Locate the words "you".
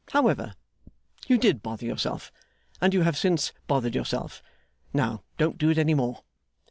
1.27-1.37, 2.91-3.03